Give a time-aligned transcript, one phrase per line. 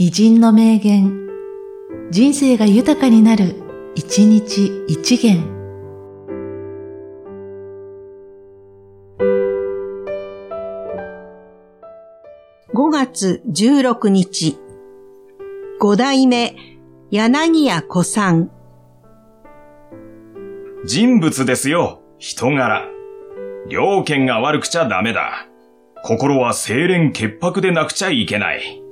[0.00, 1.28] 偉人の名言、
[2.12, 3.56] 人生が豊かになる、
[3.96, 5.42] 一日一元。
[12.72, 14.56] 5月16日、
[15.80, 16.54] 五代目、
[17.10, 18.52] 柳家小さん。
[20.84, 22.86] 人物ですよ、人柄。
[23.68, 25.48] 両権が悪くちゃダメだ。
[26.04, 28.87] 心は清廉潔白でなくちゃいけない。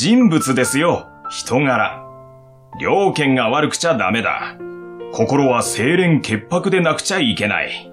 [0.00, 2.06] 人物ですよ、人柄。
[2.80, 4.54] 両権が悪くちゃダメだ。
[5.12, 7.90] 心は清廉潔白でなくちゃいけない。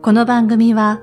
[0.00, 1.02] この番組は、